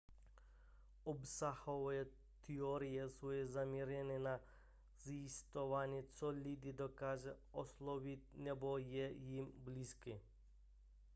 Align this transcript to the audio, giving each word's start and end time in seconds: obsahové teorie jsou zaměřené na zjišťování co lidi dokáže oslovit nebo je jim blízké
obsahové 1.03 2.05
teorie 2.47 3.09
jsou 3.09 3.27
zaměřené 3.45 4.19
na 4.19 4.39
zjišťování 5.03 6.03
co 6.13 6.29
lidi 6.29 6.73
dokáže 6.73 7.35
oslovit 7.51 8.23
nebo 8.37 8.77
je 8.77 9.11
jim 9.11 9.51
blízké 9.55 10.19